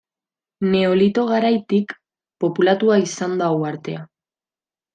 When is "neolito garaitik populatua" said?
0.69-2.99